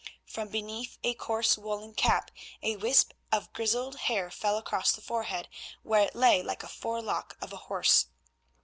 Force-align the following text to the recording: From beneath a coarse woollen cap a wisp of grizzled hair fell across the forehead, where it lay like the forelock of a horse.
From 0.25 0.47
beneath 0.47 0.97
a 1.03 1.13
coarse 1.13 1.59
woollen 1.59 1.93
cap 1.93 2.31
a 2.63 2.75
wisp 2.75 3.11
of 3.31 3.53
grizzled 3.53 3.97
hair 3.97 4.31
fell 4.31 4.57
across 4.57 4.91
the 4.91 4.99
forehead, 4.99 5.47
where 5.83 6.01
it 6.07 6.15
lay 6.15 6.41
like 6.41 6.61
the 6.61 6.67
forelock 6.67 7.37
of 7.39 7.53
a 7.53 7.57
horse. 7.69 8.07